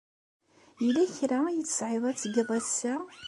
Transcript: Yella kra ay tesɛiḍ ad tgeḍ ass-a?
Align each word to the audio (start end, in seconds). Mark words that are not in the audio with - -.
Yella 0.83 1.03
kra 1.17 1.39
ay 1.47 1.59
tesɛiḍ 1.63 2.03
ad 2.09 2.17
tgeḍ 2.17 2.49
ass-a? 2.59 2.95